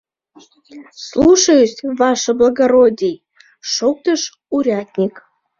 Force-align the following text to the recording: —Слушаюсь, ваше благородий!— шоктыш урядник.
—Слушаюсь, 1.07 1.79
ваше 1.99 2.31
благородий!— 2.39 3.23
шоктыш 3.73 4.21
урядник. 4.55 5.13